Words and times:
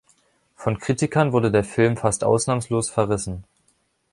Von 0.55 0.79
Kritikern 0.79 1.31
wurde 1.31 1.51
der 1.51 1.63
Film 1.63 1.95
fast 1.95 2.23
ausnahmslos 2.23 2.89
verrissen. 2.89 3.43